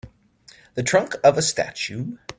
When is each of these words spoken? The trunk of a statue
The 0.73 0.81
trunk 0.81 1.13
of 1.23 1.37
a 1.37 1.43
statue 1.43 2.17